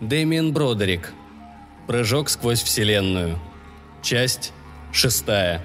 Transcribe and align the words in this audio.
Дэмиен 0.00 0.52
Бродерик. 0.52 1.12
Прыжок 1.88 2.30
сквозь 2.30 2.62
Вселенную. 2.62 3.36
Часть 4.00 4.52
шестая. 4.92 5.60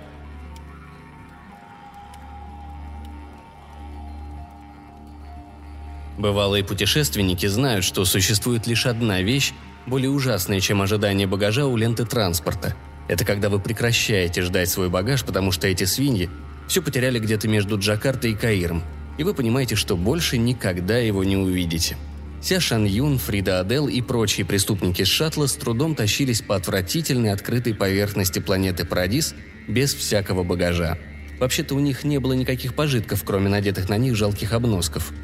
Бывалые 6.18 6.64
путешественники 6.64 7.46
знают, 7.46 7.86
что 7.86 8.06
существует 8.06 8.66
лишь 8.66 8.88
одна 8.88 9.22
вещь, 9.22 9.54
более 9.86 10.10
ужасная, 10.10 10.62
чем 10.62 10.82
ожидание 10.82 11.28
багажа 11.28 11.68
у 11.68 11.78
ленты 11.78 12.04
транспорта. 12.04 12.76
Это 13.08 13.26
когда 13.26 13.50
вы 13.50 13.60
прекращаете 13.60 14.42
ждать 14.42 14.70
свой 14.70 14.90
багаж, 14.90 15.24
потому 15.24 15.52
что 15.52 15.68
эти 15.68 15.84
свиньи 15.84 16.32
все 16.68 16.82
потеряли 16.82 17.20
где-то 17.20 17.48
между 17.48 17.78
Джакартой 17.78 18.32
и 18.32 18.36
Каиром, 18.36 18.82
и 19.20 19.24
вы 19.24 19.36
понимаете, 19.36 19.76
что 19.76 19.96
больше 19.96 20.40
никогда 20.40 20.98
его 20.98 21.24
не 21.24 21.38
увидите. 21.38 21.98
Ся 22.44 22.60
Шан 22.60 22.86
Юн, 22.86 23.18
Фрида 23.18 23.62
Адел 23.62 23.88
и 23.88 24.02
прочие 24.02 24.46
преступники 24.46 25.04
шаттла 25.04 25.48
с 25.48 25.54
трудом 25.54 25.96
тащились 25.96 26.42
по 26.42 26.56
отвратительной 26.56 27.32
открытой 27.32 27.74
поверхности 27.74 28.40
планеты 28.40 28.86
Парадис 28.86 29.34
без 29.68 29.94
всякого 29.94 30.44
багажа. 30.44 30.98
Вообще-то 31.40 31.74
у 31.74 31.80
них 31.80 32.04
не 32.04 32.20
было 32.20 32.34
никаких 32.34 32.76
пожитков, 32.76 33.24
кроме 33.26 33.50
надетых 33.50 33.90
на 33.90 33.98
них 33.98 34.16
жалких 34.16 34.54
обносков– 34.54 35.12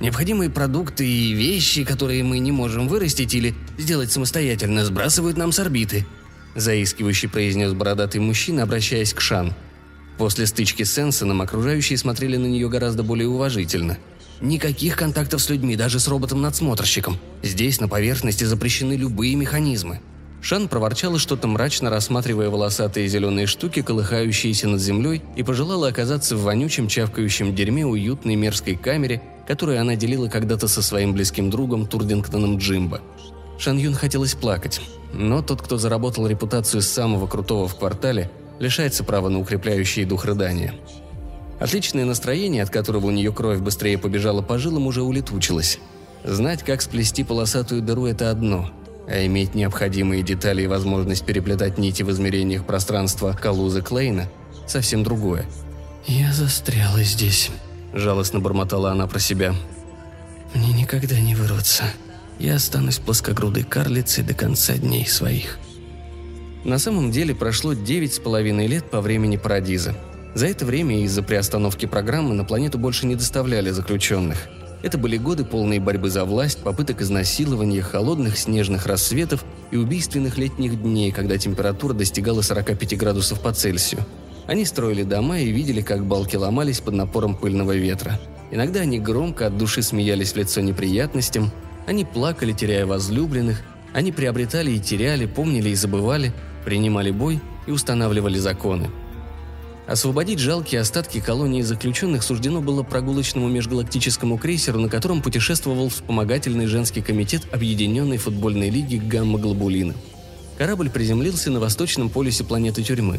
Необходимые 0.00 0.48
продукты 0.48 1.04
и 1.04 1.32
вещи, 1.32 1.82
которые 1.82 2.22
мы 2.22 2.38
не 2.38 2.52
можем 2.52 2.86
вырастить 2.86 3.34
или 3.34 3.54
сделать 3.78 4.12
самостоятельно, 4.12 4.84
сбрасывают 4.84 5.36
нам 5.36 5.50
с 5.50 5.58
орбиты»,– 5.58 6.06
заискивающий 6.54 7.28
произнес 7.28 7.72
бородатый 7.72 8.18
мужчина, 8.18 8.62
обращаясь 8.62 9.12
к 9.12 9.20
Шан. 9.20 9.54
После 10.16 10.46
стычки 10.46 10.84
с 10.84 10.94
Сенсоном 10.94 11.42
окружающие 11.42 11.98
смотрели 11.98 12.36
на 12.36 12.46
нее 12.46 12.68
гораздо 12.68 13.02
более 13.02 13.28
уважительно. 13.28 13.98
«Никаких 14.40 14.96
контактов 14.96 15.42
с 15.42 15.50
людьми, 15.50 15.76
даже 15.76 15.98
с 16.00 16.08
роботом-надсмотрщиком. 16.08 17.18
Здесь 17.42 17.80
на 17.80 17.88
поверхности 17.88 18.44
запрещены 18.44 18.92
любые 18.92 19.34
механизмы», 19.34 20.00
Шан 20.40 20.68
проворчала 20.68 21.18
что-то 21.18 21.48
мрачно, 21.48 21.90
рассматривая 21.90 22.48
волосатые 22.48 23.08
зеленые 23.08 23.46
штуки, 23.46 23.82
колыхающиеся 23.82 24.68
над 24.68 24.80
землей, 24.80 25.22
и 25.36 25.42
пожелала 25.42 25.88
оказаться 25.88 26.36
в 26.36 26.42
вонючем 26.42 26.88
чавкающем 26.88 27.54
дерьме 27.54 27.84
уютной 27.84 28.36
мерзкой 28.36 28.76
камере, 28.76 29.20
которую 29.46 29.80
она 29.80 29.96
делила 29.96 30.28
когда-то 30.28 30.68
со 30.68 30.82
своим 30.82 31.12
близким 31.12 31.50
другом 31.50 31.86
Турдингтоном 31.86 32.58
Джимбо. 32.58 33.00
Шан 33.58 33.78
Юн 33.78 33.94
хотелось 33.94 34.34
плакать, 34.34 34.80
но 35.12 35.42
тот, 35.42 35.60
кто 35.60 35.76
заработал 35.76 36.28
репутацию 36.28 36.82
самого 36.82 37.26
крутого 37.26 37.66
в 37.66 37.76
квартале, 37.76 38.30
лишается 38.60 39.02
права 39.02 39.28
на 39.28 39.40
укрепляющий 39.40 40.04
дух 40.04 40.24
рыдания. 40.24 40.74
Отличное 41.60 42.04
настроение, 42.04 42.62
от 42.62 42.70
которого 42.70 43.06
у 43.06 43.10
нее 43.10 43.32
кровь 43.32 43.58
быстрее 43.58 43.98
побежала 43.98 44.42
по 44.42 44.58
жилам, 44.58 44.86
уже 44.86 45.02
улетучилось. 45.02 45.78
Знать, 46.24 46.62
как 46.62 46.82
сплести 46.82 47.24
полосатую 47.24 47.82
дыру– 47.82 48.06
это 48.06 48.30
одно, 48.30 48.70
а 49.08 49.24
иметь 49.26 49.54
необходимые 49.54 50.22
детали 50.22 50.62
и 50.62 50.66
возможность 50.66 51.24
переплетать 51.24 51.78
нити 51.78 52.02
в 52.02 52.10
измерениях 52.10 52.64
пространства 52.64 53.32
Калузы 53.32 53.82
Клейна– 53.82 54.28
совсем 54.66 55.02
другое. 55.02 55.46
«Я 56.06 56.32
застряла 56.32 57.02
здесь»,– 57.02 57.50
жалостно 57.92 58.40
бормотала 58.40 58.92
она 58.92 59.06
про 59.06 59.18
себя. 59.18 59.54
«Мне 60.54 60.72
никогда 60.72 61.18
не 61.18 61.34
вырваться. 61.34 61.84
Я 62.38 62.54
останусь 62.54 62.98
плоскогрудой 62.98 63.64
карлицей 63.64 64.24
до 64.24 64.34
конца 64.34 64.74
дней 64.74 65.06
своих». 65.06 65.58
На 66.64 66.78
самом 66.78 67.10
деле 67.10 67.34
прошло 67.34 67.72
девять 67.72 68.14
с 68.14 68.18
половиной 68.18 68.66
лет 68.66 68.90
по 68.90 69.00
времени 69.00 69.36
Парадиза. 69.36 69.96
За 70.34 70.46
это 70.46 70.64
время 70.64 71.02
из-за 71.04 71.22
приостановки 71.22 71.86
программы 71.86 72.34
на 72.34 72.44
планету 72.44 72.78
больше 72.78 73.06
не 73.06 73.16
доставляли 73.16 73.70
заключенных. 73.70 74.48
Это 74.82 74.96
были 74.96 75.16
годы 75.16 75.44
полные 75.44 75.80
борьбы 75.80 76.10
за 76.10 76.24
власть, 76.24 76.58
попыток 76.62 77.02
изнасилования, 77.02 77.82
холодных 77.82 78.38
снежных 78.38 78.86
рассветов 78.86 79.44
и 79.70 79.76
убийственных 79.76 80.38
летних 80.38 80.80
дней, 80.80 81.10
когда 81.10 81.36
температура 81.36 81.94
достигала 81.94 82.42
45 82.42 82.96
градусов 82.96 83.40
по 83.40 83.52
Цельсию– 83.52 84.00
они 84.48 84.64
строили 84.64 85.02
дома 85.02 85.40
и 85.40 85.50
видели, 85.50 85.82
как 85.82 86.06
балки 86.06 86.34
ломались 86.34 86.80
под 86.80 86.94
напором 86.94 87.36
пыльного 87.36 87.76
ветра. 87.76 88.18
Иногда 88.50 88.80
они 88.80 88.98
громко 88.98 89.46
от 89.46 89.58
души 89.58 89.82
смеялись 89.82 90.32
в 90.32 90.36
лицо 90.36 90.62
неприятностям, 90.62 91.52
они 91.86 92.06
плакали, 92.06 92.52
теряя 92.52 92.86
возлюбленных, 92.86 93.60
они 93.92 94.10
приобретали 94.10 94.70
и 94.70 94.80
теряли, 94.80 95.26
помнили 95.26 95.68
и 95.68 95.74
забывали, 95.74 96.32
принимали 96.64 97.10
бой 97.10 97.40
и 97.66 97.70
устанавливали 97.72 98.38
законы. 98.38 98.88
Освободить 99.88 100.38
жалкие 100.38 100.82
остатки 100.82 101.18
колонии 101.18 101.62
заключенных 101.62 102.22
суждено 102.22 102.60
было 102.60 102.82
прогулочному 102.82 103.48
межгалактическому 103.48 104.36
крейсеру, 104.36 104.80
на 104.80 104.90
котором 104.90 105.22
путешествовал 105.22 105.88
вспомогательный 105.88 106.66
женский 106.66 107.00
комитет 107.00 107.42
Объединенной 107.52 108.18
футбольной 108.18 108.68
лиги 108.68 108.96
«Гамма-Глобулина». 108.96 109.94
Корабль 110.58 110.90
приземлился 110.90 111.50
на 111.50 111.58
восточном 111.58 112.10
полюсе 112.10 112.44
планеты 112.44 112.82
тюрьмы. 112.82 113.18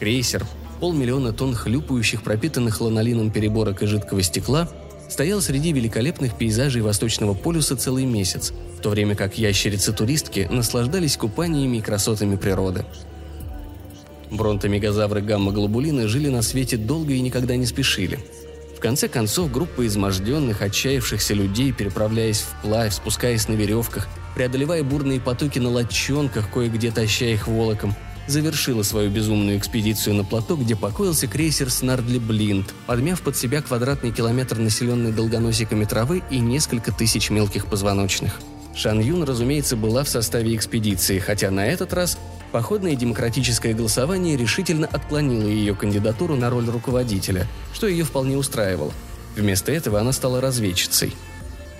Крейсер, 0.00 0.46
полмиллиона 0.80 1.34
тонн 1.34 1.54
хлюпающих, 1.54 2.22
пропитанных 2.22 2.80
ланолином 2.80 3.30
переборок 3.30 3.82
и 3.82 3.86
жидкого 3.86 4.22
стекла, 4.22 4.70
стоял 5.10 5.42
среди 5.42 5.72
великолепных 5.72 6.38
пейзажей 6.38 6.80
Восточного 6.80 7.34
полюса 7.34 7.76
целый 7.76 8.06
месяц, 8.06 8.54
в 8.78 8.80
то 8.80 8.88
время 8.88 9.16
как 9.16 9.36
ящерицы-туристки 9.36 10.48
наслаждались 10.50 11.18
купаниями 11.18 11.76
и 11.76 11.82
красотами 11.82 12.36
природы. 12.36 12.86
Бронтомегазавры 14.30 15.20
гамма-глобулины 15.20 16.08
жили 16.08 16.28
на 16.28 16.42
свете 16.42 16.76
долго 16.76 17.12
и 17.12 17.20
никогда 17.20 17.56
не 17.56 17.66
спешили. 17.66 18.18
В 18.76 18.80
конце 18.80 19.08
концов, 19.08 19.50
группа 19.50 19.86
изможденных, 19.86 20.60
отчаявшихся 20.60 21.34
людей, 21.34 21.72
переправляясь 21.72 22.40
вплавь, 22.40 22.92
спускаясь 22.92 23.48
на 23.48 23.54
веревках, 23.54 24.06
преодолевая 24.34 24.82
бурные 24.82 25.20
потоки 25.20 25.58
на 25.58 25.70
лодчонках, 25.70 26.50
кое-где 26.50 26.90
таща 26.90 27.24
их 27.24 27.48
волоком, 27.48 27.94
завершила 28.26 28.82
свою 28.82 29.10
безумную 29.10 29.58
экспедицию 29.58 30.16
на 30.16 30.24
плато, 30.24 30.56
где 30.56 30.76
покоился 30.76 31.26
крейсер 31.26 31.70
Снардли 31.70 32.18
Блинд, 32.18 32.74
подмяв 32.86 33.22
под 33.22 33.36
себя 33.36 33.62
квадратный 33.62 34.12
километр 34.12 34.58
населенной 34.58 35.12
долгоносиками 35.12 35.84
травы 35.84 36.22
и 36.30 36.38
несколько 36.38 36.92
тысяч 36.92 37.30
мелких 37.30 37.66
позвоночных. 37.66 38.40
Шан 38.74 39.00
Юн, 39.00 39.22
разумеется, 39.22 39.74
была 39.74 40.04
в 40.04 40.08
составе 40.10 40.54
экспедиции, 40.54 41.18
хотя 41.18 41.50
на 41.50 41.66
этот 41.66 41.94
раз 41.94 42.18
походное 42.52 42.94
демократическое 42.94 43.74
голосование 43.74 44.36
решительно 44.36 44.86
отклонило 44.86 45.48
ее 45.48 45.74
кандидатуру 45.74 46.36
на 46.36 46.50
роль 46.50 46.68
руководителя, 46.68 47.46
что 47.72 47.86
ее 47.86 48.04
вполне 48.04 48.36
устраивало. 48.36 48.92
Вместо 49.36 49.72
этого 49.72 50.00
она 50.00 50.12
стала 50.12 50.40
разведчицей. 50.40 51.14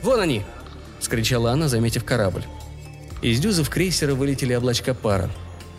«Вон 0.03 0.21
они!»– 0.21 0.43
вскричала 1.01 1.53
она, 1.53 1.69
заметив 1.69 2.05
корабль. 2.05 2.45
Из 3.23 3.41
дюзов 3.41 3.71
крейсера 3.71 4.15
вылетели 4.15 4.55
облачка 4.55 4.95
пара. 4.95 5.31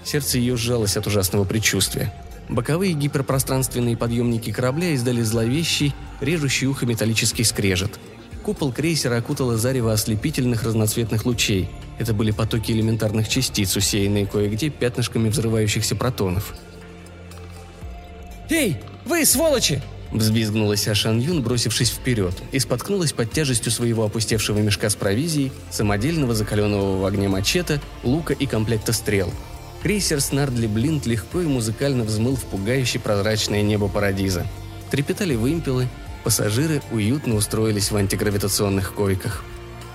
Сердце 0.04 0.40
ее 0.40 0.58
сжалось 0.58 0.98
от 0.98 1.06
ужасного 1.06 1.44
предчувствия. 1.44 2.14
Боковые 2.50 2.94
гиперпространственные 2.94 3.98
подъемники 3.98 4.52
корабля 4.52 4.92
издали 4.92 5.22
зловещий, 5.22 5.94
режущий 6.22 6.68
ухо 6.68 6.86
металлический 6.86 7.44
скрежет. 7.44 8.00
Купол 8.48 8.72
крейсера 8.72 9.18
окутало 9.18 9.58
зарево 9.58 9.92
ослепительных 9.92 10.64
разноцветных 10.64 11.26
лучей. 11.26 11.68
Это 12.00 12.14
были 12.14 12.32
потоки 12.32 12.72
элементарных 12.72 13.28
частиц, 13.28 13.76
усеянные 13.76 14.26
кое-где 14.26 14.70
пятнышками 14.70 15.28
взрывающихся 15.28 15.98
протонов. 15.98 16.56
«Эй, 18.50 18.78
вы, 19.04 19.26
сволочи!» 19.26 19.82
Взвизгнулась 20.14 20.88
Ашан 20.88 21.20
Юн, 21.20 21.44
бросившись 21.44 21.90
вперед, 21.90 22.36
и 22.54 22.60
споткнулась 22.60 23.12
под 23.12 23.34
тяжестью 23.34 23.70
своего 23.70 24.06
опустевшего 24.06 24.60
мешка 24.60 24.90
с 24.90 24.96
провизией, 24.96 25.52
самодельного 25.70 26.34
закаленного 26.34 27.02
в 27.02 27.06
огне 27.06 27.28
мачете, 27.28 27.82
лука 28.04 28.32
и 28.32 28.46
комплекта 28.46 28.94
стрел– 28.94 29.30
Крейсер 29.84 30.22
Снардли 30.22 30.68
Блинт 30.68 31.06
легко 31.06 31.42
и 31.42 31.46
музыкально 31.46 32.04
взмыл 32.04 32.38
в 32.38 32.46
пугающе 32.46 33.00
прозрачное 33.00 33.62
небо 33.62 33.88
Парадиза. 33.88 34.48
Трепетали 34.90 35.36
вымпелы, 35.36 35.88
пассажиры 36.28 36.82
уютно 36.92 37.36
устроились 37.36 37.90
в 37.90 37.96
антигравитационных 37.96 38.94
койках. 38.94 39.46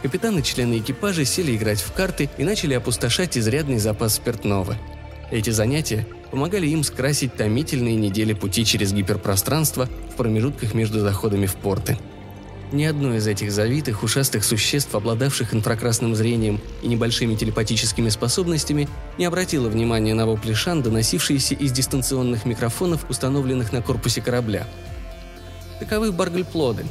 Капитаны 0.00 0.38
и 0.38 0.42
члены 0.42 0.78
экипажа 0.78 1.26
сели 1.26 1.54
играть 1.54 1.82
в 1.82 1.92
карты 1.92 2.30
и 2.38 2.42
начали 2.42 2.72
опустошать 2.72 3.36
изрядный 3.36 3.78
запас 3.78 4.14
спиртного. 4.14 4.78
Эти 5.30 5.50
занятия 5.50 6.06
помогали 6.30 6.66
им 6.68 6.84
скрасить 6.84 7.34
томительные 7.34 7.96
недели 7.96 8.32
пути 8.32 8.64
через 8.64 8.94
гиперпространство 8.94 9.90
в 10.10 10.16
промежутках 10.16 10.72
между 10.72 11.00
заходами 11.00 11.44
в 11.44 11.54
порты– 11.56 11.98
ни 12.72 12.84
одно 12.84 13.14
из 13.14 13.26
этих 13.26 13.52
завитых, 13.52 14.02
ушастых 14.02 14.44
существ, 14.44 14.94
обладавших 14.94 15.54
инфракрасным 15.54 16.14
зрением 16.14 16.58
и 16.80 16.88
небольшими 16.88 17.34
телепатическими 17.34 18.08
способностями, 18.08 18.88
не 19.18 19.26
обратило 19.26 19.68
внимания 19.68 20.14
на 20.14 20.24
вопли 20.24 20.54
Шан, 20.54 20.82
доносившиеся 20.82 21.54
из 21.54 21.70
дистанционных 21.70 22.46
микрофонов, 22.46 23.04
установленных 23.10 23.74
на 23.74 23.82
корпусе 23.82 24.22
корабля. 24.22 24.66
Таковы 25.82 26.12
баргальплоды. 26.12 26.84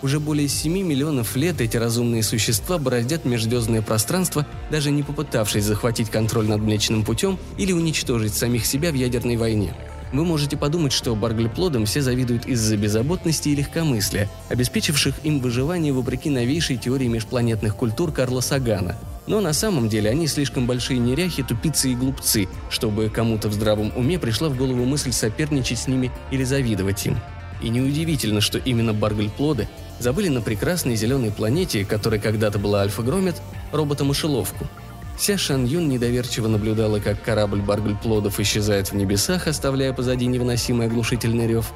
Уже 0.00 0.20
более 0.20 0.48
7 0.48 0.72
миллионов 0.72 1.36
лет 1.36 1.60
эти 1.60 1.76
разумные 1.76 2.22
существа 2.22 2.78
бороздят 2.78 3.26
межзвездное 3.26 3.82
пространство, 3.82 4.46
даже 4.70 4.90
не 4.90 5.02
попытавшись 5.02 5.64
захватить 5.64 6.08
контроль 6.08 6.48
над 6.48 6.62
Млечным 6.62 7.04
путем 7.04 7.38
или 7.58 7.72
уничтожить 7.72 8.32
самих 8.32 8.64
себя 8.64 8.90
в 8.90 8.94
ядерной 8.94 9.36
войне– 9.36 9.74
вы 10.12 10.24
можете 10.24 10.56
подумать, 10.56 10.92
что 10.92 11.14
барглеплодам 11.14 11.84
все 11.84 12.00
завидуют 12.00 12.46
из-за 12.46 12.76
беззаботности 12.76 13.50
и 13.50 13.54
легкомыслия, 13.54 14.28
обеспечивших 14.48 15.14
им 15.24 15.40
выживание 15.40 15.92
вопреки 15.92 16.30
новейшей 16.30 16.76
теории 16.76 17.08
межпланетных 17.08 17.76
культур 17.76 18.10
Карла 18.10 18.40
Сагана. 18.40 18.96
Но 19.26 19.40
на 19.40 19.52
самом 19.52 19.90
деле 19.90 20.08
они 20.08 20.26
слишком 20.26 20.66
большие 20.66 20.98
неряхи, 20.98 21.42
тупицы 21.42 21.90
и 21.90 21.94
глупцы, 21.94 22.48
чтобы 22.70 23.10
кому-то 23.10 23.48
в 23.48 23.52
здравом 23.52 23.92
уме 23.94 24.18
пришла 24.18 24.48
в 24.48 24.56
голову 24.56 24.86
мысль 24.86 25.12
соперничать 25.12 25.78
с 25.78 25.86
ними 25.86 26.10
или 26.30 26.44
завидовать 26.44 27.04
им. 27.04 27.18
И 27.62 27.68
неудивительно, 27.68 28.40
что 28.40 28.58
именно 28.58 28.92
Баргальплоды 28.92 29.68
забыли 29.98 30.28
на 30.28 30.40
прекрасной 30.40 30.96
зеленой 30.96 31.30
планете, 31.30 31.84
которая 31.84 32.20
когда-то 32.20 32.58
была 32.58 32.82
Альфа-Громет, 32.82 33.36
робота-мышеловку. 33.72 34.66
Вся 35.16 35.36
Шан 35.36 35.64
Юн 35.64 35.88
недоверчиво 35.88 36.46
наблюдала, 36.46 37.00
как 37.00 37.20
корабль 37.22 37.60
Баргальплодов 37.60 38.38
исчезает 38.38 38.92
в 38.92 38.94
небесах, 38.94 39.48
оставляя 39.48 39.92
позади 39.92 40.26
невыносимый 40.26 40.86
оглушительный 40.86 41.48
рев. 41.48 41.72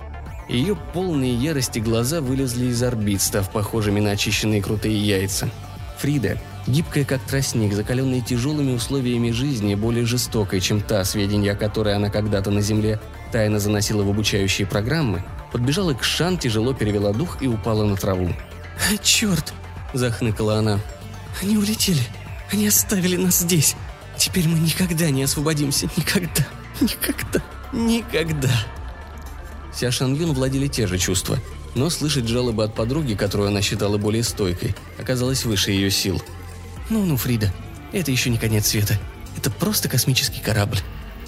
Ее 0.49 0.77
полные 0.93 1.35
ярости 1.35 1.81
глаза 1.81 2.21
вылезли 2.21 2.67
из 2.67 2.83
орбит, 2.83 3.21
став 3.21 3.51
похожими 3.51 3.99
на 3.99 4.13
очищенные 4.13 4.63
крутые 4.63 4.97
яйца. 4.97 5.51
Фрида, 5.99 6.39
Гибкая, 6.67 7.05
как 7.05 7.21
тростник, 7.23 7.73
закаленная 7.73 8.21
тяжелыми 8.21 8.73
условиями 8.75 9.31
жизни, 9.31 9.75
более 9.75 10.07
жестокой, 10.07 10.61
чем 10.61 10.81
та, 10.81 11.05
сведения 11.05 11.53
о 11.53 11.57
которой 11.57 11.95
она 11.95 12.09
когда-то 12.09 12.51
на 12.51 12.61
Земле 12.61 13.01
тайно 13.33 13.59
заносила 13.59 14.05
в 14.05 14.11
обучающие 14.11 14.67
программы, 14.67 15.25
подбежала 15.53 15.95
к 15.95 16.03
Шан, 16.03 16.39
тяжело 16.39 16.75
перевела 16.75 17.13
дух 17.13 17.43
и 17.43 17.47
упала 17.47 17.85
на 17.85 17.97
траву. 17.97 18.35
«Черт!»– 19.03 19.53
захныкала 19.93 20.57
она. 20.57 20.81
«Они 21.41 21.57
улетели. 21.57 22.03
Они 22.51 22.67
оставили 22.67 23.17
нас 23.17 23.39
здесь. 23.39 23.77
Теперь 24.17 24.49
мы 24.49 24.59
никогда 24.59 25.11
не 25.11 25.23
освободимся. 25.23 25.89
Никогда. 25.97 26.47
Никогда. 26.81 27.43
Никогда!» 27.73 28.51
Вся 29.73 29.91
Шан 29.91 30.15
Юн 30.15 30.33
владели 30.33 30.67
те 30.67 30.87
же 30.87 30.99
чувства. 30.99 31.39
Но 31.75 31.89
слышать 31.89 32.29
жалобы 32.29 32.65
от 32.65 32.75
подруги, 32.75 33.15
которую 33.15 33.49
она 33.49 33.63
считала 33.63 33.97
более 33.97 34.23
стойкой, 34.23 34.75
оказалось 34.99 35.45
выше 35.45 35.71
ее 35.71 35.91
сил– 35.91 36.23
«Ну-ну, 36.93 37.17
Фрида, 37.17 37.51
это 37.93 38.11
еще 38.11 38.29
не 38.29 38.37
конец 38.37 38.67
света. 38.67 38.99
Это 39.39 39.51
просто 39.51 39.89
космический 39.89 40.41
корабль. 40.41 40.79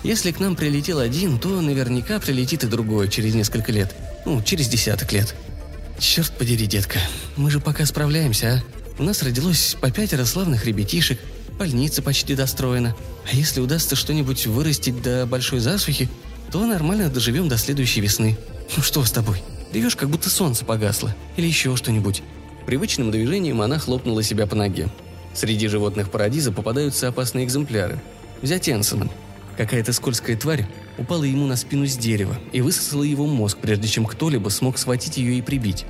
Если 0.03 0.31
к 0.31 0.38
нам 0.38 0.56
прилетел 0.56 0.99
один, 0.99 1.38
то 1.38 1.61
наверняка 1.61 2.20
прилетит 2.20 2.65
и 2.65 2.67
другой 2.67 3.09
через 3.09 3.35
несколько 3.35 3.73
лет. 3.73 3.94
Ну, 4.25 4.43
через 4.43 4.69
десяток 4.69 5.12
лет. 5.12 5.35
Черт 5.99 6.32
подери, 6.32 6.67
детка, 6.67 6.99
мы 7.37 7.50
же 7.50 7.61
пока 7.61 7.85
справляемся, 7.87 8.62
а? 8.99 9.00
У 9.00 9.05
нас 9.05 9.23
родилось 9.23 9.76
по 9.81 9.91
пятеро 9.91 10.25
славных 10.25 10.65
ребятишек, 10.67 11.19
больница 11.59 12.03
почти 12.03 12.35
достроена. 12.35 12.97
А 13.31 13.35
если 13.35 13.61
удастся 13.61 13.97
что-нибудь 13.97 14.47
вырастить 14.47 15.03
до 15.03 15.26
большой 15.26 15.61
засухи, 15.61 16.09
то 16.50 16.65
нормально 16.65 17.09
доживем 17.09 17.49
до 17.49 17.59
следующей 17.59 18.00
весны. 18.00 18.37
Ну 18.76 18.82
что 18.82 19.05
с 19.05 19.11
тобой? 19.11 19.43
Ревешь, 19.73 19.97
как 19.97 20.09
будто 20.09 20.31
солнце 20.31 20.65
погасло. 20.65 21.15
Или 21.37 21.47
еще 21.47 21.77
что-нибудь. 21.77 22.23
Привычным 22.67 23.11
движением 23.11 23.61
она 23.61 23.79
хлопнула 23.79 24.23
себя 24.23 24.47
по 24.47 24.55
ноге. 24.55 24.88
Среди 25.35 25.69
животных 25.69 26.11
парадиза 26.11 26.53
попадаются 26.53 27.09
опасные 27.09 27.44
экземпляры. 27.44 28.00
Взять 28.41 28.69
Энсона. 28.69 29.09
Какая-то 29.56 29.93
скользкая 29.93 30.37
тварь 30.37 30.67
упала 30.99 31.25
ему 31.25 31.46
на 31.46 31.56
спину 31.56 31.87
с 31.87 31.96
дерева 31.96 32.37
и 32.52 32.61
высосала 32.61 33.02
его 33.02 33.26
мозг, 33.26 33.58
прежде 33.58 33.88
чем 33.88 34.05
кто-либо 34.05 34.49
смог 34.49 34.79
схватить 34.79 35.17
ее 35.17 35.38
и 35.38 35.43
прибить. 35.43 35.87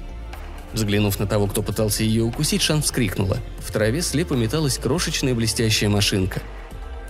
Взглянув 0.73 1.19
на 1.21 1.27
того, 1.27 1.47
кто 1.47 1.62
пытался 1.62 2.03
ее 2.03 2.25
укусить, 2.25 2.62
Шан 2.62 2.83
вскрикнула. 2.83 3.39
В 3.61 3.71
траве 3.71 4.03
слепо 4.03 4.35
металась 4.35 4.79
крошечная 4.79 5.35
блестящая 5.35 5.89
машинка. 5.89 6.43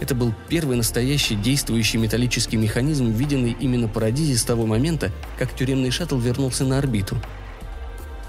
Это 0.00 0.14
был 0.14 0.35
первый 0.49 0.76
настоящий 0.76 1.35
действующий 1.35 1.99
металлический 1.99 2.56
механизм, 2.56 3.11
виденный 3.11 3.56
именно 3.58 3.88
Парадизе 3.88 4.37
с 4.37 4.43
того 4.43 4.67
момента, 4.67 5.11
как 5.38 5.55
тюремный 5.56 5.91
шаттл 5.91 6.19
вернулся 6.19 6.64
на 6.64 6.79
орбиту. 6.79 7.17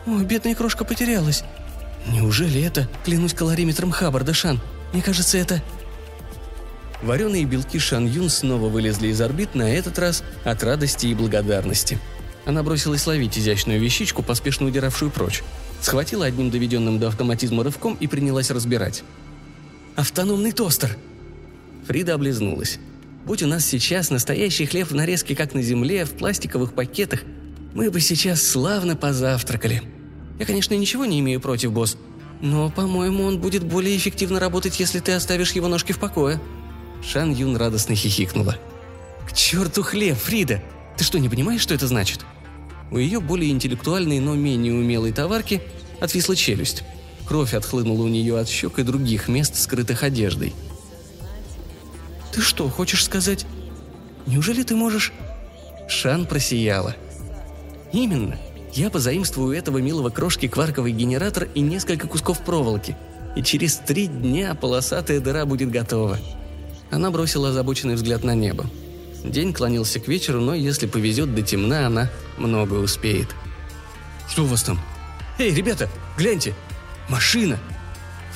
«О, 0.06 0.20
бедная 0.20 0.56
крошка 0.56 0.86
потерялась», 0.86 1.44
Неужели 2.08 2.62
это? 2.62 2.88
Клянусь 3.04 3.34
калориметром 3.34 3.92
Хаббарда, 3.92 4.34
Шан. 4.34 4.60
Мне 4.94 5.02
кажется, 5.02 5.38
это... 5.38 5.62
Вареные 7.06 7.46
белки 7.46 7.78
Шан 7.78 8.08
Юн 8.08 8.30
снова 8.30 8.68
вылезли 8.68 9.10
из 9.10 9.22
орбит, 9.22 9.54
на 9.54 9.72
этот 9.72 10.00
раз 10.00 10.24
от 10.44 10.64
радости 10.64 11.06
и 11.06 11.14
благодарности. 11.14 12.00
Она 12.48 12.64
бросилась 12.64 13.06
ловить 13.06 13.38
изящную 13.38 13.80
вещичку, 13.80 14.24
поспешно 14.24 14.66
удиравшую 14.66 15.12
прочь. 15.12 15.44
Схватила 15.82 16.26
одним 16.26 16.50
доведенным 16.50 16.98
до 16.98 17.10
автоматизма 17.10 17.64
рывком 17.64 17.96
и 18.00 18.08
принялась 18.08 18.50
разбирать. 18.50 19.04
«Автономный 19.96 20.52
тостер!» 20.52 20.98
Фрида 21.88 22.16
облизнулась. 22.16 22.80
«Будь 23.24 23.44
у 23.44 23.48
нас 23.48 23.64
сейчас 23.68 24.10
настоящий 24.10 24.66
хлеб 24.66 24.90
в 24.90 24.96
нарезке, 24.96 25.36
как 25.36 25.54
на 25.54 25.62
земле, 25.62 26.06
в 26.06 26.18
пластиковых 26.18 26.74
пакетах, 26.74 27.20
мы 27.76 27.92
бы 27.92 28.02
сейчас 28.02 28.42
славно 28.42 28.96
позавтракали», 28.96 29.84
я, 30.40 30.46
конечно, 30.48 30.74
ничего 30.74 31.06
не 31.06 31.20
имею 31.20 31.40
против, 31.40 31.72
босс, 31.72 31.98
но, 32.42 32.72
по-моему, 32.72 33.26
он 33.26 33.40
будет 33.40 33.64
более 33.64 33.96
эффективно 33.96 34.40
работать, 34.40 34.80
если 34.80 35.00
ты 35.00 35.12
оставишь 35.12 35.52
его 35.52 35.68
ножки 35.68 35.92
в 35.92 36.00
покое». 36.00 36.42
Шан 37.06 37.32
Юн 37.34 37.56
радостно 37.56 37.96
хихикнула. 37.96 38.58
«К 39.28 39.34
черту 39.34 39.84
хлеб, 39.84 40.18
Фрида! 40.18 40.62
Ты 40.98 41.04
что, 41.04 41.20
не 41.20 41.30
понимаешь, 41.30 41.62
что 41.62 41.74
это 41.74 41.88
значит?» 41.88 42.26
У 42.92 42.98
ее 42.98 43.20
более 43.20 43.52
интеллектуальной, 43.52 44.20
но 44.20 44.36
менее 44.36 44.74
умелой 44.74 45.12
товарки 45.12 45.62
отвисла 46.00 46.36
челюсть. 46.36 46.84
Кровь 47.28 47.54
отхлынула 47.54 48.04
у 48.04 48.08
нее 48.08 48.40
от 48.40 48.48
щек 48.48 48.80
и 48.80 48.84
других 48.84 49.28
мест, 49.28 49.56
скрытых 49.56 50.04
одеждой. 50.04 50.54
«Ты 52.32 52.42
что, 52.42 52.70
хочешь 52.70 53.04
сказать? 53.04 53.46
Неужели 54.26 54.64
ты 54.64 54.76
можешь...» 54.76 55.14
Шан 55.88 56.26
просияла. 56.26 56.96
«Именно. 57.92 58.38
Я 58.74 58.90
позаимствую 58.90 59.50
у 59.50 59.54
этого 59.54 59.78
милого 59.78 60.10
крошки 60.10 60.48
кварковый 60.48 60.92
генератор 60.92 61.48
и 61.56 61.62
несколько 61.62 62.08
кусков 62.08 62.44
проволоки. 62.44 62.98
И 63.36 63.42
через 63.42 63.78
три 63.78 64.08
дня 64.08 64.54
полосатая 64.54 65.20
дыра 65.20 65.46
будет 65.46 65.72
готова. 65.72 66.20
Она 66.96 67.12
бросила 67.12 67.50
озабоченный 67.50 67.96
взгляд 67.96 68.24
на 68.24 68.36
небо. 68.36 68.68
День 69.22 69.52
клонился 69.52 70.00
к 70.00 70.08
вечеру, 70.08 70.40
но 70.40 70.54
если 70.54 70.88
повезет 70.88 71.36
до 71.36 71.42
темна, 71.42 71.88
она 71.88 72.10
много 72.38 72.76
успеет. 72.76 73.36
«Что 74.30 74.44
у 74.44 74.46
вас 74.46 74.64
там?» 74.64 74.80
«Эй, 75.38 75.54
ребята, 75.54 75.90
гляньте! 76.18 76.56
Машина!» 77.10 77.60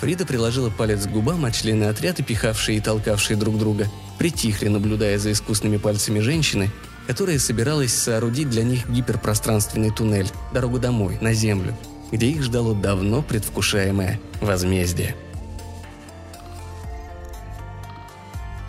Фрида 0.02 0.26
приложила 0.26 0.70
палец 0.70 1.06
к 1.06 1.10
губам, 1.10 1.46
а 1.46 1.52
члены 1.52 1.86
отряда, 1.86 2.22
пихавшие 2.22 2.80
и 2.80 2.82
толкавшие 2.82 3.38
друг 3.38 3.58
друга, 3.58 3.88
притихли, 4.18 4.68
наблюдая 4.68 5.18
за 5.20 5.32
искусными 5.32 5.78
пальцами 5.78 6.20
женщины, 6.20 6.70
которая 7.08 7.40
собиралась 7.40 7.94
соорудить 7.94 8.50
для 8.50 8.64
них 8.64 8.90
гиперпространственный 8.90 9.92
туннель, 9.92 10.28
дорогу 10.54 10.80
домой, 10.80 11.18
на 11.22 11.32
Землю, 11.32 11.78
где 12.12 12.28
их 12.28 12.44
ждало 12.44 12.76
давно 12.76 13.22
предвкушаемое 13.22 14.20
возмездие. 14.42 15.16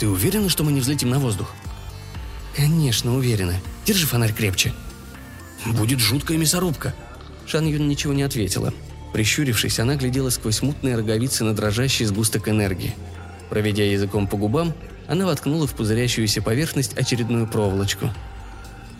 «Ты 0.00 0.08
уверена, 0.08 0.48
что 0.48 0.64
мы 0.64 0.72
не 0.72 0.80
взлетим 0.80 1.10
на 1.10 1.20
воздух?» 1.20 1.54
«Конечно, 2.56 3.14
уверена. 3.14 3.54
Держи 3.84 4.06
фонарь 4.06 4.32
крепче». 4.32 4.72
«Будет 5.64 6.00
жуткая 6.00 6.38
мясорубка». 6.38 6.92
Шан 7.46 7.66
Юн 7.66 7.86
ничего 7.86 8.12
не 8.12 8.24
ответила. 8.24 8.74
Прищурившись, 9.12 9.78
она 9.78 9.94
глядела 9.94 10.30
сквозь 10.30 10.62
мутные 10.62 10.96
роговицы 10.96 11.44
на 11.44 11.54
дрожащий 11.54 12.06
сгусток 12.06 12.48
энергии. 12.48 12.96
Проведя 13.48 13.84
языком 13.84 14.26
по 14.26 14.36
губам, 14.36 14.74
она 15.06 15.26
воткнула 15.26 15.68
в 15.68 15.74
пузырящуюся 15.74 16.42
поверхность 16.42 16.96
очередную 16.96 17.46
проволочку– 17.46 18.12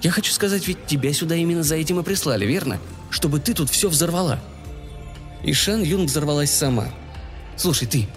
я 0.03 0.11
хочу 0.11 0.33
сказать, 0.33 0.67
ведь 0.67 0.87
тебя 0.87 1.13
сюда 1.13 1.35
именно 1.35 1.63
за 1.63 1.77
этим 1.77 2.01
и 2.01 2.03
прислали, 2.03 2.47
верно? 2.47 2.79
Чтобы 3.11 3.39
ты 3.39 3.53
тут 3.53 3.69
все 3.69 3.89
взорвала». 3.89 4.41
И 5.45 5.53
Шан 5.53 5.83
Юн 5.83 6.07
взорвалась 6.07 6.51
сама. 6.51 6.89
«Слушай, 7.57 7.87
ты, 7.87 8.09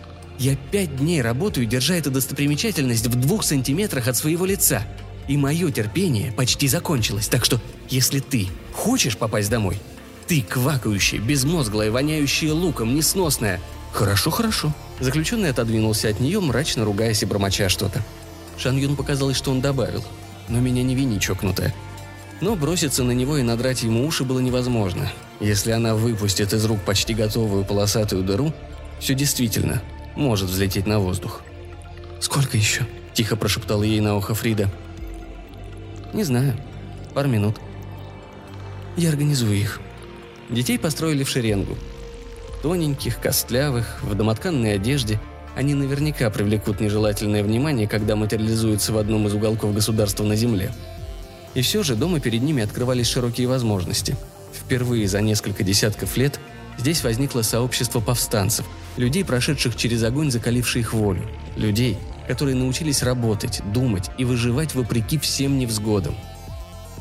я 0.44 0.56
пять 0.72 0.98
дней 0.98 1.22
работаю, 1.22 1.66
держа 1.66 1.96
эту 1.96 2.12
достопримечательность 2.12 3.08
в 3.08 3.16
двух 3.16 3.44
сантиметрах 3.44 4.08
от 4.08 4.18
своего 4.18 4.46
лица. 4.46 4.84
И 5.28 5.38
мое 5.38 5.72
терпение 5.72 6.32
почти 6.34 6.68
закончилось, 6.68 7.28
так 7.28 7.46
что, 7.46 7.62
если 7.90 8.20
ты 8.20 8.48
хочешь 8.74 9.18
попасть 9.18 9.50
домой, 9.50 9.80
ты 10.28 10.42
квакающая, 10.42 11.20
безмозглая, 11.20 11.92
воняющая 11.92 12.54
луком, 12.54 12.94
несносная. 12.94 13.62
Хорошо, 13.94 14.32
хорошо. 14.32 14.74
Заключенный 15.00 15.50
отодвинулся 15.50 16.10
от 16.10 16.20
нее, 16.20 16.40
мрачно 16.40 16.84
ругаясь 16.84 17.24
и 17.24 17.26
бормоча 17.26 17.70
что-то. 17.70 18.04
Шан 18.58 18.78
Юн 18.78 18.96
показалось, 18.96 19.38
что 19.38 19.52
он 19.52 19.62
добавил– 19.62 20.04
но 20.50 20.60
меня 20.60 20.84
не 20.84 20.96
вини, 20.96 21.20
чокнутая. 21.20 21.74
Но 22.42 22.56
броситься 22.56 23.04
на 23.04 23.12
него 23.12 23.38
и 23.38 23.44
надрать 23.44 23.84
ему 23.84 24.06
уши 24.06 24.24
было 24.24 24.40
невозможно. 24.40 25.12
Если 25.40 25.72
она 25.72 25.96
выпустит 25.96 26.54
из 26.54 26.66
рук 26.66 26.82
почти 26.82 27.14
готовую 27.14 27.66
полосатую 27.66 28.24
дыру, 28.24 28.54
все 29.00 29.14
действительно 29.14 29.82
может 30.16 30.50
взлететь 30.50 30.88
на 30.88 31.00
воздух. 31.00 31.42
«Сколько 32.20 32.58
еще?»– 32.58 32.86
тихо 33.14 33.36
прошептала 33.36 33.84
ей 33.84 34.00
на 34.00 34.16
ухо 34.16 34.34
Фрида. 34.34 34.70
«Не 36.14 36.24
знаю. 36.24 36.56
Пару 37.14 37.30
минут». 37.30 37.58
«Я 38.96 39.10
организую 39.10 39.56
их». 39.56 39.82
Детей 40.50 40.78
построили 40.78 41.24
в 41.24 41.30
шеренгу. 41.30 41.78
Тоненьких, 42.62 43.20
костлявых, 43.20 44.02
в 44.04 44.16
домотканной 44.16 44.76
одежде– 44.76 45.20
они 45.56 45.76
наверняка 45.76 46.30
привлекут 46.30 46.80
нежелательное 46.80 47.44
внимание, 47.44 47.88
когда 47.88 48.16
материализуются 48.16 48.92
в 48.92 48.98
одном 48.98 49.28
из 49.28 49.34
уголков 49.34 49.74
государства 49.74 50.24
на 50.24 50.36
Земле. 50.36 50.72
И 51.54 51.62
все 51.62 51.84
же 51.84 51.96
дома 51.96 52.20
перед 52.20 52.42
ними 52.42 52.64
открывались 52.64 53.08
широкие 53.08 53.48
возможности. 53.48 54.16
Впервые 54.52 55.08
за 55.08 55.22
несколько 55.22 55.64
десятков 55.64 56.18
лет 56.18 56.40
Здесь 56.78 57.04
возникло 57.04 57.42
сообщество 57.42 58.00
повстанцев, 58.00 58.66
людей, 58.98 59.24
прошедших 59.24 59.76
через 59.76 60.04
огонь, 60.04 60.32
закаливший 60.32 60.82
их 60.82 60.94
волю, 60.94 61.28
людей, 61.56 61.98
которые 62.28 62.56
научились 62.56 63.04
работать, 63.04 63.62
думать 63.74 64.10
и 64.18 64.26
выживать 64.26 64.76
вопреки 64.76 65.18
всем 65.18 65.58
невзгодам. 65.58 66.16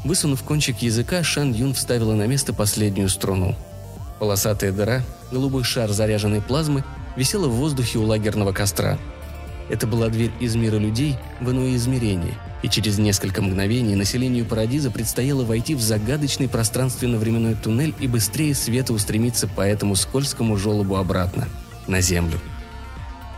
Высунув 0.04 0.42
кончик 0.42 0.78
языка, 0.78 1.22
Шан 1.22 1.52
Юн 1.52 1.74
вставила 1.74 2.14
на 2.14 2.26
место 2.26 2.52
последнюю 2.52 3.08
струну. 3.08 3.54
Полосатая 4.18 4.72
дыра, 4.72 5.02
голубой 5.30 5.64
шар 5.64 5.90
заряженной 5.90 6.40
плазмы, 6.40 6.84
висела 7.16 7.46
в 7.46 7.52
воздухе 7.52 7.98
у 7.98 8.04
лагерного 8.04 8.52
костра. 8.52 8.98
Это 9.68 9.86
была 9.86 10.08
дверь 10.08 10.32
из 10.40 10.54
мира 10.54 10.76
людей 10.76 11.16
в 11.40 11.50
иное 11.50 11.76
измерение, 11.76 12.34
и 12.62 12.68
через 12.68 12.98
несколько 12.98 13.42
мгновений 13.42 13.94
населению 13.94 14.44
Парадиза 14.44 14.90
предстояло 14.90 15.44
войти 15.44 15.74
в 15.74 15.80
загадочный 15.80 16.48
пространственно-временной 16.48 17.54
туннель 17.54 17.94
и 18.00 18.06
быстрее 18.06 18.54
света 18.54 18.92
устремиться 18.92 19.48
по 19.48 19.62
этому 19.62 19.96
скользкому 19.96 20.56
желобу 20.56 20.96
обратно, 20.96 21.48
на 21.86 22.00
землю. 22.00 22.40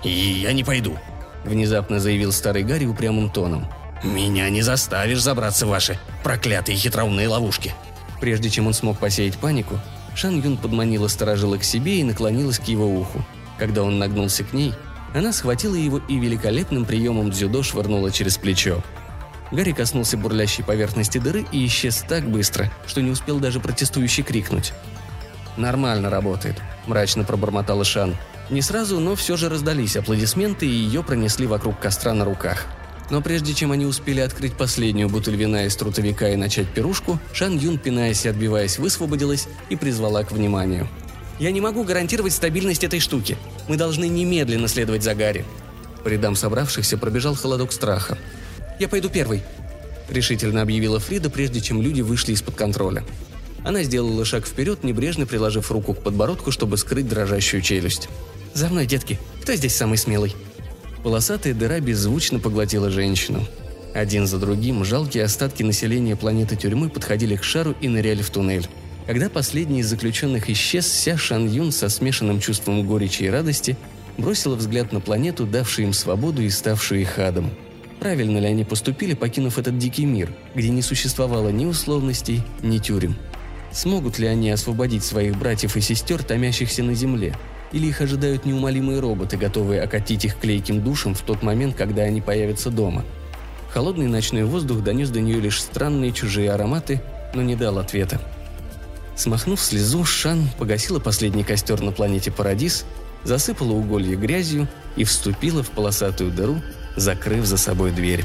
«И 0.03 0.11
я 0.11 0.53
не 0.53 0.65
пойду»,– 0.65 0.97
внезапно 1.45 2.01
заявил 2.01 2.33
старый 2.33 2.63
Гарри 2.63 2.87
упрямым 2.87 3.31
тоном. 3.31 3.67
«Меня 4.03 4.51
не 4.51 4.61
заставишь 4.61 5.23
забраться 5.23 5.67
в 5.67 5.71
ваши 5.71 5.99
проклятые 6.23 6.77
хитроумные 6.77 7.29
ловушки». 7.29 7.75
Прежде 8.21 8.51
чем 8.51 8.67
он 8.67 8.75
смог 8.75 8.99
посеять 8.99 9.37
панику, 9.37 9.79
Шан 10.15 10.41
Юн 10.41 10.57
подманила 10.57 11.09
сторожила 11.09 11.59
к 11.59 11.65
себе 11.65 12.01
и 12.01 12.05
наклонилась 12.05 12.59
к 12.59 12.65
его 12.65 12.87
уху. 12.87 13.25
Когда 13.59 13.83
он 13.83 13.99
нагнулся 13.99 14.45
к 14.45 14.53
ней, 14.53 14.73
она 15.15 15.33
схватила 15.33 15.77
его 15.77 16.01
и 16.09 16.19
великолепным 16.19 16.85
приемом 16.85 17.31
дзюдо 17.31 17.63
швырнула 17.63 18.11
через 18.11 18.37
плечо. 18.37 18.83
Гарри 19.53 19.73
коснулся 19.73 20.17
бурлящей 20.17 20.65
поверхности 20.65 21.19
дыры 21.19 21.47
и 21.53 21.65
исчез 21.67 22.05
так 22.09 22.29
быстро, 22.29 22.71
что 22.87 23.01
не 23.01 23.11
успел 23.11 23.39
даже 23.39 23.61
протестующий 23.61 24.25
крикнуть. 24.25 24.73
«Нормально 25.57 26.11
работает»,– 26.11 26.61
мрачно 26.87 27.23
пробормотала 27.23 27.85
Шан. 27.85 28.17
Не 28.51 28.61
сразу, 28.61 29.01
но 29.01 29.15
все 29.15 29.37
же 29.37 29.49
раздались 29.49 29.97
аплодисменты, 29.97 30.67
и 30.67 30.71
ее 30.71 31.03
пронесли 31.03 31.47
вокруг 31.47 31.79
костра 31.79 32.13
на 32.13 32.25
руках. 32.25 32.67
Но 33.11 33.21
прежде 33.21 33.55
чем 33.55 33.73
они 33.73 33.87
успели 33.87 34.21
открыть 34.21 34.55
последнюю 34.55 35.09
бутыль 35.09 35.37
вина 35.37 35.65
из 35.65 35.77
трутовика 35.77 36.29
и 36.31 36.37
начать 36.37 36.69
пирушку, 36.69 37.19
Шан 37.33 37.57
Юн, 37.57 37.79
пинаясь 37.79 38.25
и 38.25 38.29
отбиваясь, 38.29 38.79
высвободилась 38.79 39.47
и 39.69 39.77
призвала 39.77 40.25
к 40.25 40.33
вниманию. 40.33 40.89
«Я 41.39 41.51
не 41.51 41.61
могу 41.61 41.85
гарантировать 41.85 42.33
стабильность 42.33 42.85
этой 42.85 43.01
штуки. 43.01 43.37
Мы 43.69 43.77
должны 43.77 44.09
немедленно 44.09 44.69
следовать 44.69 45.03
за 45.03 45.15
Гарри». 45.15 45.45
По 46.05 46.09
рядам 46.09 46.37
собравшихся 46.37 46.99
пробежал 46.99 47.35
холодок 47.35 47.73
страха. 47.73 48.19
«Я 48.79 48.89
пойду 48.89 49.09
первой»,– 49.09 49.43
решительно 50.11 50.63
объявила 50.63 51.01
Фрида, 51.01 51.31
прежде 51.31 51.61
чем 51.61 51.81
люди 51.81 52.03
вышли 52.03 52.33
из-под 52.33 52.55
контроля. 52.55 53.05
Она 53.65 53.83
сделала 53.83 54.25
шаг 54.25 54.47
вперед, 54.47 54.85
небрежно 54.85 55.27
приложив 55.27 55.71
руку 55.73 55.95
к 55.95 56.03
подбородку, 56.03 56.51
чтобы 56.51 56.77
скрыть 56.77 57.09
дрожащую 57.09 57.63
челюсть. 57.63 58.09
«За 58.53 58.69
мной, 58.69 58.87
детки! 58.87 59.19
Кто 59.43 59.55
здесь 59.55 59.75
самый 59.75 59.97
смелый?» 59.97 60.37
Полосатая 61.03 61.55
дыра 61.55 61.81
беззвучно 61.81 62.39
поглотила 62.39 62.91
женщину. 62.91 63.47
Один 63.95 64.27
за 64.27 64.39
другим 64.39 64.85
жалкие 64.85 65.25
остатки 65.25 65.63
населения 65.63 66.17
планеты 66.17 66.57
тюрьмы 66.57 66.89
подходили 66.89 67.37
к 67.37 67.45
шару 67.45 67.75
и 67.81 67.89
ныряли 67.89 68.23
в 68.23 68.31
туннель. 68.31 68.69
Когда 69.07 69.29
последний 69.29 69.81
из 69.81 69.89
заключенных 69.89 70.49
исчез, 70.51 70.87
Ся 70.87 71.17
Шан 71.17 71.47
Юн 71.47 71.73
со 71.73 71.89
смешанным 71.89 72.41
чувством 72.41 72.87
горечи 72.87 73.25
и 73.25 73.29
радости 73.29 73.77
бросила 74.17 74.55
взгляд 74.57 74.93
на 74.93 75.01
планету, 75.01 75.47
давшую 75.47 75.89
им 75.89 75.93
свободу 75.93 76.43
и 76.43 76.51
ставшую 76.51 77.03
их 77.03 77.19
адом– 77.19 77.51
Правильно 78.05 78.37
ли 78.37 78.47
они 78.47 78.65
поступили, 78.65 79.15
покинув 79.15 79.59
этот 79.59 79.79
дикий 79.79 80.05
мир, 80.05 80.31
где 80.55 80.69
не 80.69 80.83
существовало 80.83 81.49
ни 81.49 81.65
условностей, 81.65 82.43
ни 82.63 82.77
тюрем? 82.77 83.17
Смогут 83.73 84.19
ли 84.19 84.27
они 84.27 84.51
освободить 84.51 85.05
своих 85.05 85.39
братьев 85.39 85.75
и 85.77 85.81
сестер, 85.81 86.23
томящихся 86.23 86.83
на 86.83 86.93
земле? 86.93 87.35
Или 87.73 87.87
их 87.87 88.03
ожидают 88.03 88.45
неумолимые 88.45 89.01
роботы, 89.01 89.39
готовые 89.39 89.81
окатить 89.81 90.27
их 90.27 90.39
клейким 90.39 90.83
душем 90.83 91.15
в 91.15 91.23
тот 91.23 91.43
момент, 91.43 91.77
когда 91.77 92.03
они 92.03 92.21
появятся 92.21 92.71
дома? 92.71 93.07
Холодный 93.71 94.07
ночной 94.07 94.45
воздух 94.45 94.83
донес 94.83 95.09
до 95.09 95.23
нее 95.23 95.41
лишь 95.41 95.63
странные 95.63 96.13
чужие 96.13 96.53
ароматы, 96.53 97.01
но 97.33 97.41
не 97.41 97.57
дал 97.57 97.79
ответа. 97.79 98.21
Смахнув 99.17 99.61
слезу, 99.61 100.05
Шан 100.05 100.49
погасила 100.59 100.99
последний 100.99 101.45
костер 101.45 101.81
на 101.81 101.93
планете 101.93 102.31
Парадис, 102.31 102.85
засыпала 103.23 103.73
уголье 103.73 104.17
грязью 104.17 104.69
и 104.97 105.05
вступила 105.05 105.63
в 105.63 105.71
полосатую 105.71 106.31
дыру, 106.31 106.61
закрыв 106.97 107.47
за 107.47 107.57
собой 107.57 107.93
дверь. 107.93 108.25